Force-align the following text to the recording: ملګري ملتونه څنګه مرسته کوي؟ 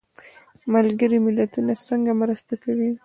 ملګري 0.73 1.17
ملتونه 1.25 1.73
څنګه 1.87 2.11
مرسته 2.21 2.53
کوي؟ 2.63 2.89